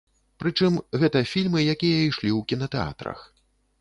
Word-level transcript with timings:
Прычым 0.43 0.79
гэта 1.03 1.21
фільмы, 1.33 1.59
якія 1.73 1.99
ішлі 2.09 2.29
ў 2.39 2.51
кінатэатрах. 2.53 3.19